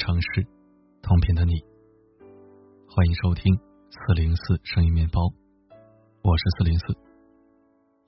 [0.00, 0.46] 城市，
[1.02, 1.60] 同频的你，
[2.88, 3.54] 欢迎收听
[3.90, 5.20] 四零四声音面包，
[6.22, 6.94] 我是四零四，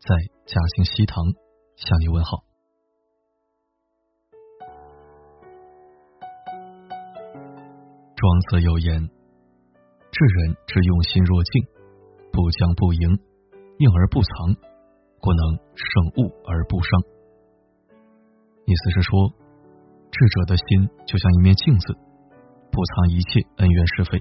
[0.00, 0.16] 在
[0.46, 1.22] 嘉兴西塘
[1.76, 2.44] 向你问好。
[8.16, 8.98] 庄子有言
[10.10, 11.62] ：“智人之用心若镜，
[12.32, 13.00] 不将不迎，
[13.76, 14.56] 应而不藏，
[15.20, 17.02] 故能胜物而不伤。”
[18.64, 19.41] 意思是说。
[20.12, 21.96] 智者的心就像一面镜子，
[22.70, 24.18] 不藏一切恩怨是非，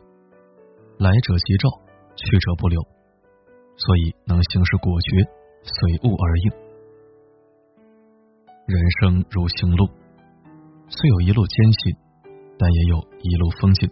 [0.97, 1.67] 来者即照，
[2.15, 2.81] 去者不留，
[3.75, 5.27] 所以能行事果决，
[5.67, 6.51] 随物而应。
[8.71, 9.85] 人生如行路，
[10.87, 11.97] 虽有一路艰辛，
[12.57, 13.89] 但也有一路风景。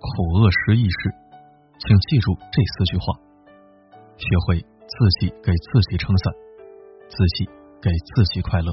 [0.00, 0.08] 苦
[0.40, 1.12] 厄失意时，
[1.84, 3.12] 请记住这四句话，
[4.16, 6.32] 学会自己给自己撑伞，
[7.08, 7.44] 自己
[7.82, 8.72] 给自己快乐。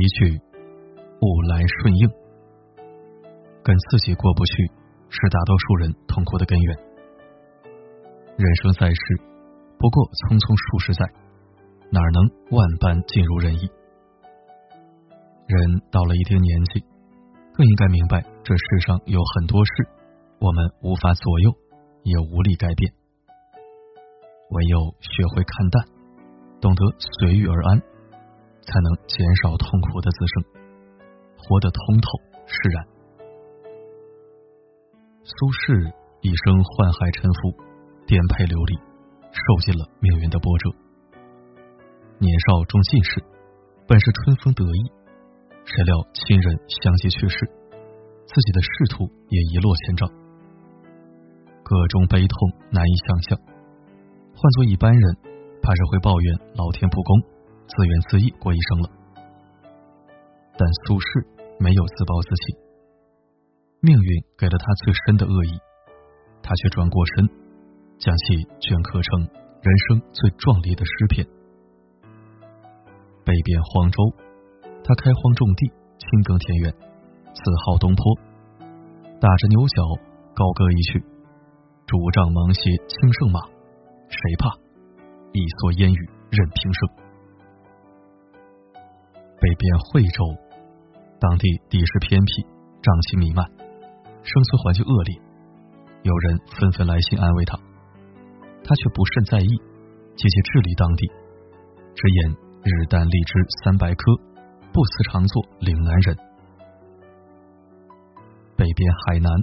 [0.00, 0.40] 一句，
[1.20, 2.08] 物来顺应，
[3.62, 4.64] 跟自己过不去，
[5.10, 6.78] 是大多数人痛苦的根源。
[8.38, 9.20] 人生在世，
[9.76, 11.04] 不过匆匆数十载，
[11.92, 13.68] 哪能万般尽如人意？
[15.44, 16.80] 人到了一定年纪，
[17.52, 19.84] 更应该明白，这世上有很多事，
[20.40, 21.52] 我们无法左右，
[22.04, 22.90] 也无力改变，
[24.48, 25.84] 唯有学会看淡，
[26.58, 26.80] 懂得
[27.20, 27.82] 随遇而安。
[28.62, 30.44] 才能减少痛苦的滋生，
[31.36, 32.06] 活得通透
[32.46, 32.86] 释然。
[35.22, 37.54] 苏轼一生宦海沉浮，
[38.06, 38.74] 颠沛流离，
[39.32, 40.70] 受尽了命运的波折。
[42.18, 43.22] 年少中进士，
[43.86, 44.82] 本是春风得意，
[45.64, 47.46] 谁料亲人相继去世，
[48.26, 50.08] 自己的仕途也一落千丈，
[51.62, 52.36] 各种悲痛
[52.70, 53.38] 难以想象。
[54.36, 55.16] 换做一般人，
[55.62, 57.39] 怕是会抱怨老天不公。
[57.70, 58.90] 自怨自艾过一生了，
[60.58, 61.22] 但苏轼
[61.62, 62.58] 没有自暴自弃。
[63.78, 65.54] 命运给了他最深的恶意，
[66.42, 67.30] 他却转过身，
[68.02, 69.22] 将其镌刻成
[69.62, 71.22] 人生最壮丽的诗篇。
[73.22, 74.02] 北边荒州，
[74.82, 76.74] 他开荒种地，亲耕田园，
[77.30, 78.02] 自号东坡，
[79.22, 79.78] 打着牛角，
[80.34, 81.06] 高歌一曲
[81.86, 82.60] ：“竹杖芒鞋
[82.90, 83.46] 轻胜马，
[84.10, 84.58] 谁怕？
[85.30, 86.00] 一蓑烟雨
[86.34, 87.06] 任平生。”
[89.50, 90.22] 北边惠州，
[91.18, 92.46] 当地地势偏僻，
[92.86, 93.42] 瘴气弥漫，
[94.22, 95.18] 生存环境恶劣。
[96.06, 97.58] 有人纷纷来信安慰他，
[98.62, 99.50] 他却不甚在意，
[100.14, 101.02] 积极治理当地，
[101.98, 102.30] 直言
[102.62, 103.32] 日啖荔枝
[103.66, 104.14] 三百颗，
[104.70, 106.14] 不辞常作岭南人。
[108.54, 109.34] 北边海南，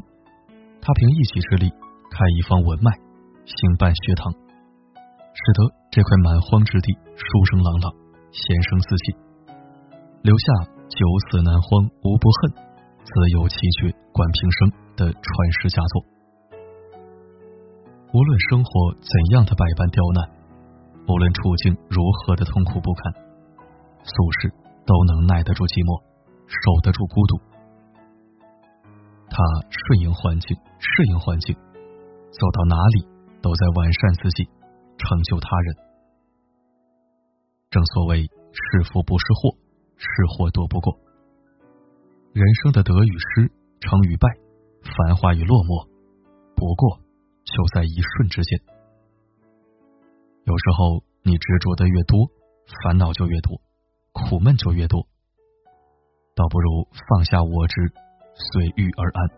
[0.79, 1.67] 他凭一己之力
[2.07, 2.95] 开一方文脉，
[3.43, 5.59] 兴办学堂，使得
[5.91, 7.91] 这块蛮荒之地书声朗朗，
[8.31, 9.27] 闲声四起。
[10.23, 10.45] 留下
[10.89, 10.97] “九
[11.29, 12.51] 死南荒无不恨，
[13.05, 15.23] 自有奇绝冠平生”的传
[15.61, 16.03] 世佳作。
[18.13, 20.29] 无论生活怎样的百般刁难，
[21.07, 23.13] 无论处境如何的痛苦不堪，
[24.03, 24.11] 苏
[24.41, 24.51] 轼
[24.85, 26.01] 都能耐得住寂寞，
[26.47, 27.37] 守得住孤独。
[29.29, 29.37] 他
[29.69, 31.55] 顺应环境，适应环境，
[32.31, 33.05] 走到哪里
[33.39, 34.49] 都在完善自己，
[34.97, 35.75] 成就他人。
[37.69, 39.66] 正所谓是福不是祸。
[39.97, 40.97] 是祸躲不过，
[42.33, 44.29] 人生的得与失、成与败、
[44.83, 45.87] 繁华与落寞，
[46.55, 46.99] 不过
[47.43, 48.61] 就在一瞬之间。
[50.45, 52.29] 有时候，你执着的越多，
[52.83, 53.59] 烦恼就越多，
[54.13, 55.07] 苦闷就越多。
[56.35, 57.91] 倒不如放下我执，
[58.35, 59.29] 随遇而安。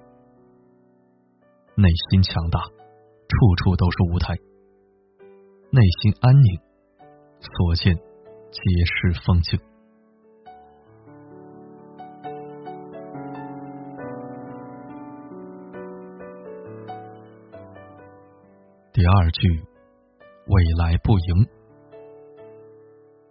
[1.76, 4.36] 内心强大，处处都是舞台；
[5.72, 6.60] 内心安宁，
[7.40, 9.58] 所见皆是风景。
[18.92, 19.48] 第二句，
[20.48, 21.46] 未来不迎。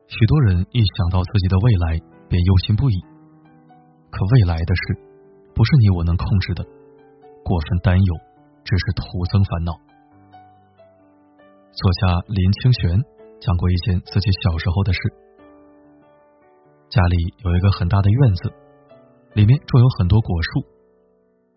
[0.07, 2.95] 许多人一想到自己的未来，便忧心不已。
[4.09, 4.95] 可未来的事，
[5.57, 6.63] 不是你我能控制的。
[7.43, 8.15] 过分担忧，
[8.63, 9.03] 只是徒
[9.33, 9.73] 增烦恼。
[11.75, 13.03] 作家林清玄
[13.41, 15.01] 讲过一件自己小时候的事：
[16.89, 18.53] 家里有一个很大的院子，
[19.35, 20.63] 里面种有很多果树。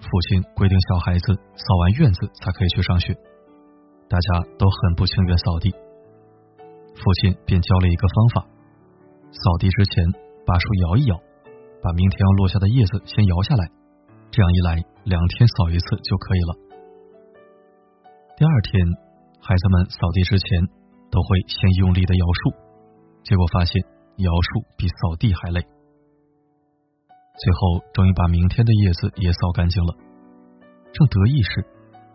[0.01, 3.15] 父亲规定小孩子扫完院子才可以去上学。
[4.11, 5.71] 大家都很不情愿扫地，
[6.99, 8.43] 父亲便教了一个方法：
[9.31, 10.03] 扫地之前
[10.45, 11.15] 把树摇一摇，
[11.81, 13.71] 把明天要落下的叶子先摇下来，
[14.29, 16.51] 这样一来两天扫一次就可以了。
[18.35, 18.83] 第二天，
[19.39, 20.67] 孩子们扫地之前
[21.09, 22.51] 都会先用力的摇树，
[23.23, 23.81] 结果发现
[24.17, 25.63] 摇树比扫地还累。
[27.39, 29.95] 最后终于把明天的叶子也扫干净了。
[30.91, 31.63] 正得意时，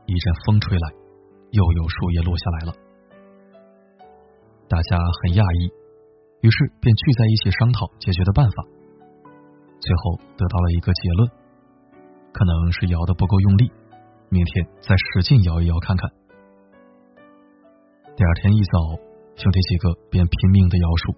[0.05, 0.93] 一阵风吹来，
[1.57, 2.71] 又有树叶落下来了。
[4.69, 5.73] 大家很讶异，
[6.45, 8.59] 于是便聚在一起商讨解决的办法。
[9.81, 11.21] 最后得到了一个结论：
[12.37, 13.73] 可能是摇的不够用力，
[14.29, 16.05] 明天再使劲摇一摇看看。
[18.17, 18.77] 第二天一早，
[19.37, 21.15] 兄弟几个便拼命的摇树，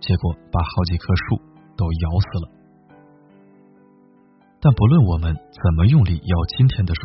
[0.00, 1.40] 结果把好几棵树
[1.76, 2.46] 都摇死了。
[4.60, 7.00] 但不论我们怎么用力摇今天的树，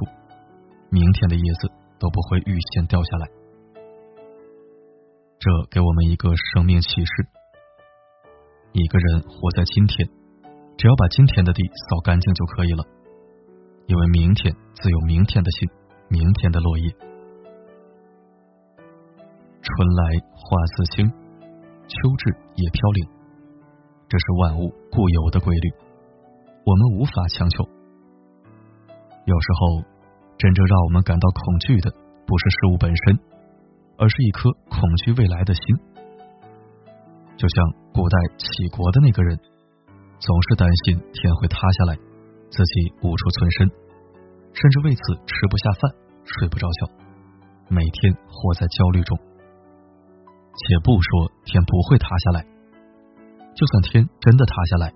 [0.90, 3.28] 明天的叶子都不会预先掉下来。
[5.40, 7.28] 这给我们一个生命启示：
[8.74, 10.10] 一个人活在今天，
[10.78, 12.84] 只要把今天的地扫干净就可以了，
[13.86, 15.70] 因为明天自有明天的心，
[16.10, 16.90] 明天的落叶。
[19.62, 21.08] 春来花自青，
[21.88, 23.10] 秋至叶飘零，
[24.10, 25.72] 这是万物固有的规律，
[26.66, 27.64] 我们无法强求。
[29.26, 29.84] 有时候，
[30.38, 31.90] 真正让我们感到恐惧的，
[32.28, 33.20] 不是事物本身，
[33.98, 35.64] 而是一颗恐惧未来的心。
[37.38, 39.38] 就像古代齐国的那个人，
[40.20, 41.96] 总是担心天会塌下来，
[42.50, 43.72] 自己无处存身，
[44.54, 45.92] 甚至为此吃不下饭，
[46.24, 46.90] 睡不着觉，
[47.70, 49.18] 每天活在焦虑中。
[50.58, 52.46] 且不说天不会塌下来，
[53.56, 54.94] 就算天真的塌下来，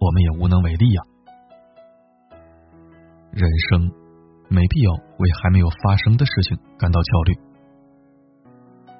[0.00, 1.02] 我们也无能为力呀。
[3.32, 3.90] 人生
[4.48, 7.32] 没必要为还没有发生的事情感到焦虑，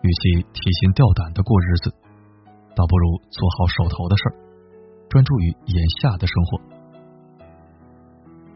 [0.02, 1.90] 与其提心吊胆的过日子，
[2.76, 4.34] 倒不如做好手头的事儿，
[5.08, 6.60] 专注于眼下的生活。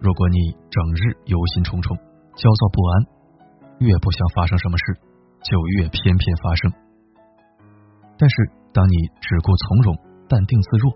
[0.01, 1.97] 如果你整日忧心忡忡、
[2.37, 2.93] 焦躁不安，
[3.79, 4.99] 越不想发生什么事，
[5.41, 6.73] 就越偏偏发生。
[8.19, 8.35] 但是，
[8.75, 9.97] 当你只顾从容、
[10.29, 10.93] 淡定自若，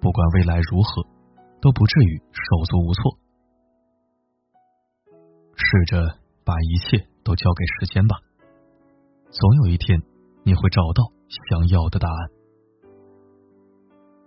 [0.00, 1.06] 不管未来如何，
[1.62, 3.18] 都不至于手足无措。
[5.62, 8.16] 试着把一切都交给时间吧，
[9.30, 10.02] 总有一天
[10.44, 12.30] 你会找到想要的答案。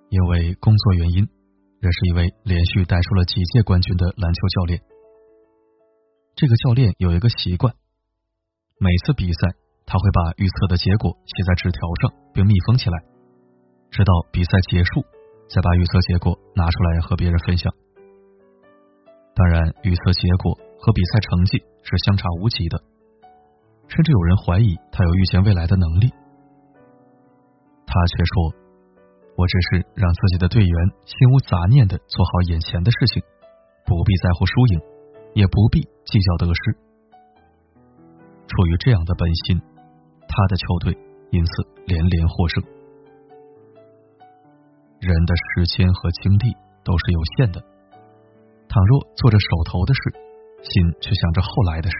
[0.10, 1.28] 因为工作原因，
[1.80, 4.82] 认识一位连续带出了几届冠军的篮球教练。
[6.36, 7.76] 这个教练有一个习惯，
[8.80, 9.56] 每次比赛。
[9.88, 12.98] 他会把预测的结果写在纸条上，并密封起来，
[13.92, 15.06] 直到比赛结束，
[15.48, 17.72] 再把预测结果拿出来和别人分享。
[19.36, 22.82] 当然，预测结果和比赛成绩是相差无几的，
[23.88, 26.10] 甚至有人怀疑他有预见未来的能力。
[27.86, 28.54] 他却说
[29.36, 30.74] ：“我只是让自己的队员
[31.06, 33.22] 心无杂念的做好眼前的事情，
[33.86, 34.82] 不必在乎输赢，
[35.36, 36.62] 也不必计较得失。”
[38.48, 39.62] 出于这样的本心。
[40.28, 40.98] 他的球队
[41.32, 41.52] 因此
[41.86, 42.62] 连连获胜。
[45.00, 46.54] 人的时间和精力
[46.84, 47.64] 都是有限的，
[48.76, 50.02] 倘若做着手头的事，
[50.60, 51.96] 心却想着后来的事，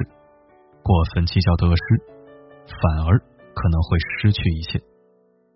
[0.84, 2.04] 过分计较得失，
[2.68, 3.16] 反而
[3.56, 4.78] 可能会失去一切。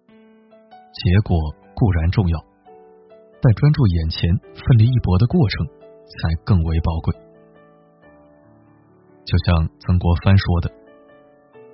[0.08, 1.36] 结果
[1.76, 2.40] 固然重要，
[3.44, 7.14] 但专注眼前、奋力一搏的过程才更为宝贵。
[9.26, 10.72] 就像曾国藩说的。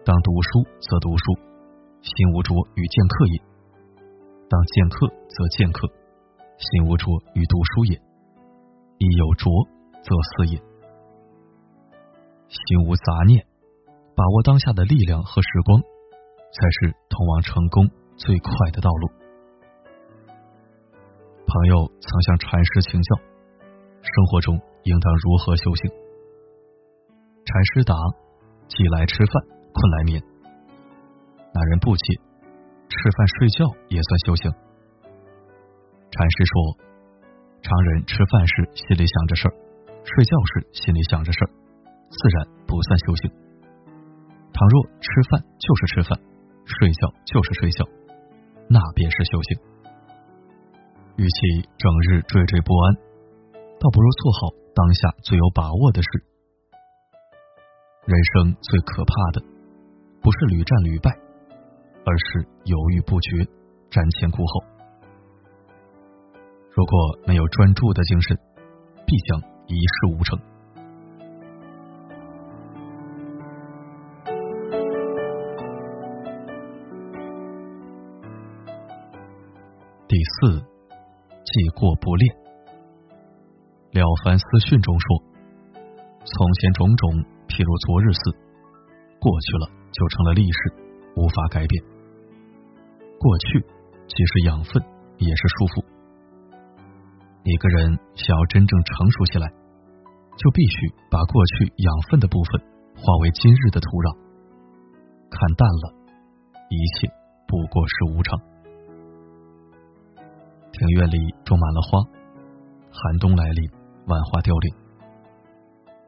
[0.04, 1.38] 当读书则读书，
[2.02, 3.38] 心无着与见客也；
[4.50, 5.88] 当见客则见客，
[6.58, 8.02] 心无着与读书也。
[8.98, 9.52] 一有浊
[10.04, 10.58] 则思也。
[12.48, 13.46] 心无杂念，
[14.16, 19.10] 把握当下的力量和时光，才是通往成功最快的道路。
[21.48, 23.16] 朋友曾向禅师请教，
[24.02, 25.92] 生活中应当如何修行？
[27.46, 27.94] 禅师答：
[28.68, 29.56] 既来吃饭。
[29.75, 30.24] 困来眠，
[31.54, 32.16] 那人不解，
[32.88, 34.50] 吃饭睡觉也算修行？
[36.12, 36.78] 禅师说，
[37.66, 39.54] 常人吃饭时心里想着事儿，
[40.06, 41.50] 睡觉时心里想着事儿，
[42.14, 43.32] 自然不算修行。
[44.54, 46.14] 倘若吃饭就是吃饭，
[46.64, 47.84] 睡觉就是睡觉，
[48.70, 49.58] 那便是修行。
[51.18, 52.94] 与其整日惴惴不安，
[53.82, 56.10] 倒不如做好当下最有把握的事。
[58.06, 59.42] 人生最可怕的。
[60.22, 61.10] 不是屡战屡败，
[62.06, 63.46] 而是犹豫不决、
[63.90, 64.75] 瞻前顾后。
[66.75, 68.38] 如果没有专注的精神，
[69.08, 70.38] 必将一事无成。
[80.05, 80.60] 第四，
[81.46, 82.36] 记过不练。
[83.98, 85.24] 《了凡四训》中说
[86.27, 88.36] ：“从前种种，譬如昨日死。”
[89.17, 90.74] 过去了就成了历史，
[91.15, 91.82] 无法改变。
[93.17, 93.63] 过去
[94.10, 94.84] 既是养分，
[95.20, 95.95] 也是束缚。
[97.46, 99.46] 一个人想要真正成熟起来，
[100.36, 102.60] 就必须把过去养分的部分
[102.98, 104.18] 化为今日的土壤。
[105.30, 105.94] 看淡了，
[106.74, 107.06] 一切
[107.46, 108.34] 不过是无常。
[110.74, 112.02] 庭院里种满了花，
[112.90, 113.70] 寒冬来临，
[114.10, 114.74] 万花凋零。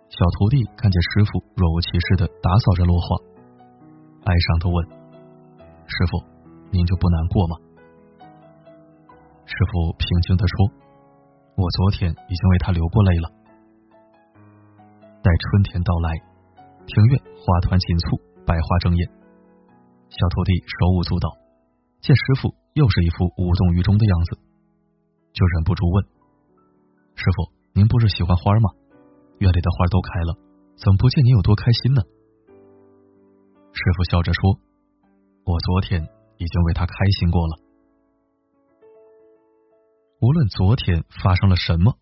[0.09, 3.13] 小徒弟看见师傅若无其事的打扫着落花，
[4.25, 4.75] 哀伤的问
[5.85, 6.17] ：“师傅，
[6.73, 7.53] 您就不难过吗？”
[9.45, 10.73] 师傅平静的说
[11.57, 13.33] ：“我昨天已经为他流过泪了。”
[15.25, 16.13] 待春天到来，
[16.85, 19.09] 庭院花团锦簇，百花争艳。
[20.07, 21.27] 小徒弟手舞足蹈，
[21.99, 24.39] 见师傅又是一副无动于衷的样子，
[25.33, 26.05] 就忍不住问
[27.17, 28.69] ：“师傅，您不是喜欢花吗？
[29.39, 30.37] 院里的花都开了，
[30.77, 32.01] 怎么不见您有多开心呢？”
[33.73, 34.57] 师傅笑着说
[35.43, 36.01] ：“我昨天
[36.37, 37.66] 已经为他开心过了。
[40.19, 41.93] 无论昨天发生了什么，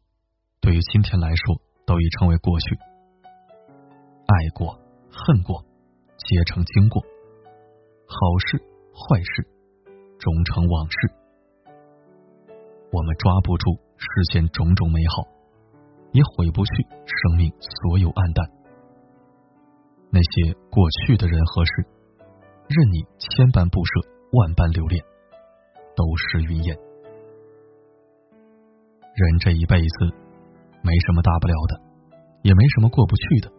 [0.62, 2.78] 对于今天来说，都已成为过去。
[4.26, 4.80] 爱过、
[5.12, 5.66] 恨过，
[6.16, 7.04] 皆成经过。”
[8.08, 8.58] 好事
[8.96, 9.46] 坏事，
[10.18, 10.98] 终成往事。
[12.94, 15.28] 我们抓不住世间种种美好，
[16.14, 16.72] 也毁不去
[17.04, 18.50] 生命所有暗淡。
[20.10, 21.72] 那些过去的人和事，
[22.70, 25.04] 任你千般不舍，万般留恋，
[25.98, 26.78] 都是云烟。
[29.16, 30.06] 人这一辈子，
[30.84, 31.80] 没什么大不了的，
[32.44, 33.50] 也没什么过不去的，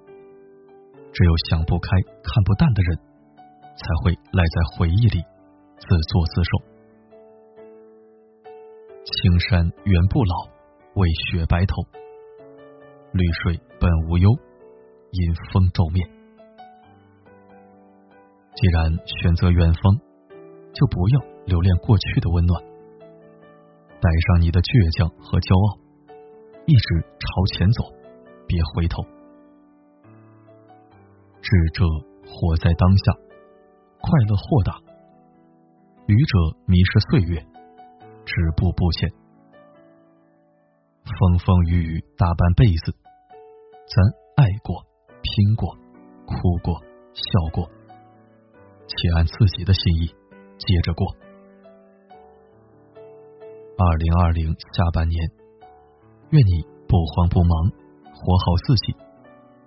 [1.12, 1.88] 只有想不开、
[2.22, 2.98] 看不淡的人。
[3.78, 5.22] 才会赖在回忆里，
[5.76, 6.50] 自作自受。
[9.04, 10.34] 青山原不老，
[10.94, 11.82] 为雪白头；
[13.12, 14.30] 绿水本无忧，
[15.10, 16.02] 因风骤灭。
[18.54, 20.00] 既然选择远方，
[20.72, 22.64] 就不要留恋过去的温暖，
[24.06, 25.82] 带上你的倔强和骄傲，
[26.62, 27.82] 一直朝前走，
[28.46, 29.02] 别回头。
[31.42, 31.82] 智者
[32.22, 33.18] 活在当下。
[33.98, 34.78] 快乐豁达，
[36.06, 37.42] 愚者迷失岁月，
[38.22, 39.10] 止步不前。
[41.02, 42.94] 风风雨雨大半辈子，
[43.90, 43.98] 咱
[44.36, 44.86] 爱过、
[45.18, 45.74] 拼过、
[46.26, 46.78] 哭过、
[47.10, 47.68] 笑过，
[48.86, 50.14] 且按自己的心意
[50.58, 51.25] 接着过。
[53.78, 55.30] 二零二零下半年，
[56.30, 57.70] 愿你不慌不忙，
[58.10, 58.96] 活好自己，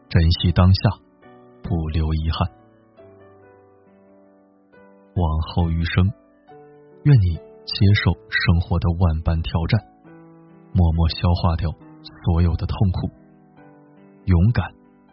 [0.09, 0.89] 珍惜当下，
[1.61, 2.49] 不留遗憾。
[5.13, 6.11] 往后余生，
[7.03, 9.79] 愿你接受生活的万般挑战，
[10.73, 11.69] 默默消化掉
[12.25, 13.11] 所有的痛苦，
[14.25, 14.65] 勇敢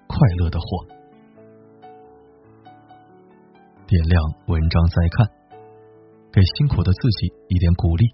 [0.07, 0.87] 快乐的活。
[3.87, 5.29] 点亮文章再看，
[6.33, 8.07] 给辛苦的自己一点鼓励。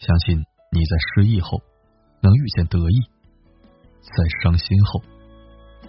[0.00, 0.36] 相信
[0.72, 1.62] 你在失意后
[2.20, 2.98] 能遇见得意，
[4.00, 5.00] 在伤心后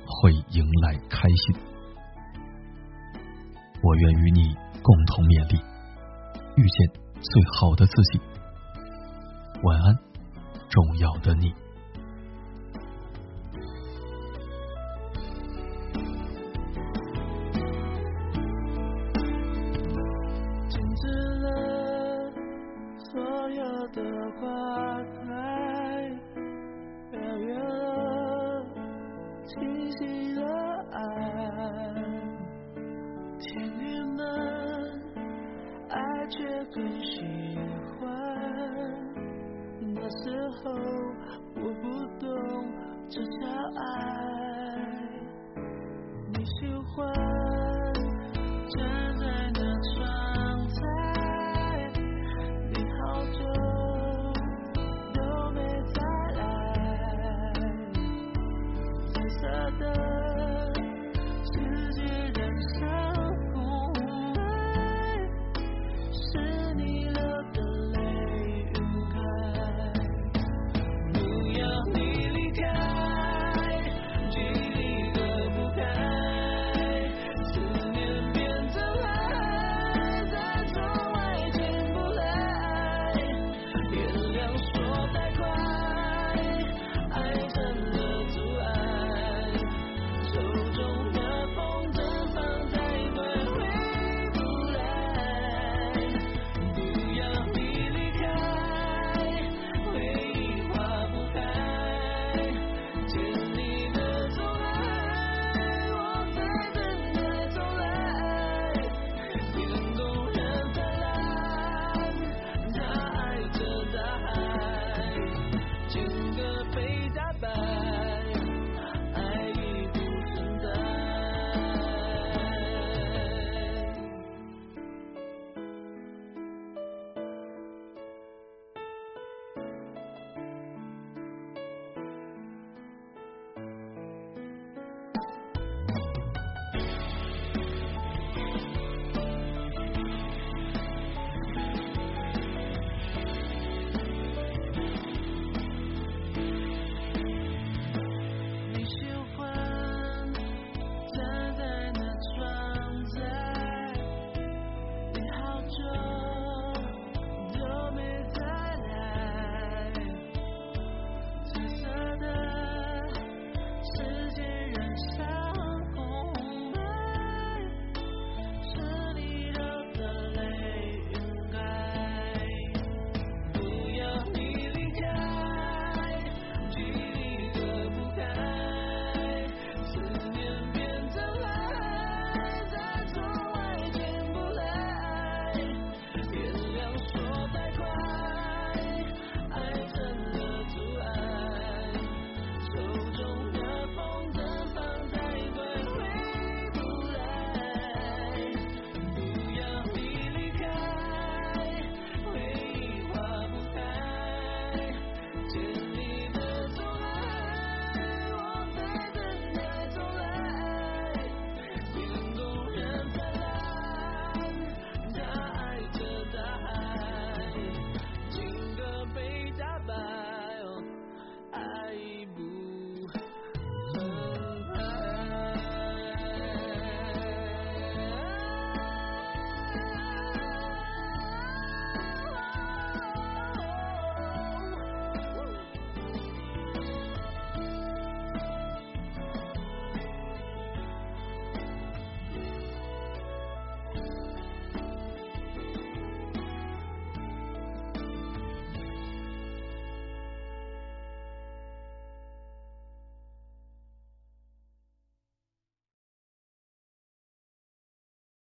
[0.05, 1.55] 会迎来开心。
[3.81, 4.55] 我愿与你。
[4.83, 5.61] 共同勉励，
[6.57, 6.89] 遇见
[7.21, 8.19] 最好的自己。
[9.61, 9.95] 晚安，
[10.69, 11.53] 重要的你。